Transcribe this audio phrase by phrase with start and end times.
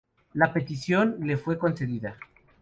[0.33, 2.17] La petición le fue concedida.